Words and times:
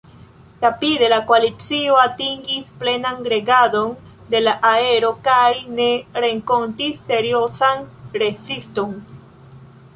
Rapide 0.61 1.09
la 1.11 1.17
koalicio 1.31 1.97
atingis 2.03 2.71
plenan 2.83 3.21
regadon 3.35 3.93
de 4.33 4.41
la 4.47 4.55
aero 4.71 5.13
kaj 5.29 5.53
ne 5.81 5.87
renkontis 6.27 7.07
seriozan 7.11 7.89
reziston. 8.25 8.97